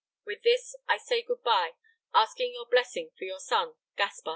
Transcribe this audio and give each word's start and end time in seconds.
With 0.25 0.41
this 0.41 0.75
I 0.89 0.97
say 0.97 1.21
good 1.21 1.43
bye, 1.43 1.73
asking 2.11 2.53
your 2.55 2.65
blessing 2.65 3.11
for 3.19 3.23
your 3.25 3.39
son, 3.39 3.73
GASPAR. 3.97 4.29